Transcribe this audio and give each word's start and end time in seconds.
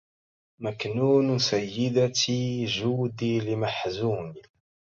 مكنون 0.59 1.39
سيدتي 1.39 2.65
جودي 2.65 3.39
لمحزون 3.39 4.33